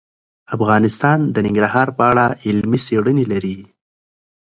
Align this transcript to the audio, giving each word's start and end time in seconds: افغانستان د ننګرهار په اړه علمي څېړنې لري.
افغانستان 0.55 1.19
د 1.33 1.37
ننګرهار 1.45 1.87
په 1.97 2.03
اړه 2.11 2.25
علمي 2.45 2.79
څېړنې 2.85 3.25
لري. 3.31 3.57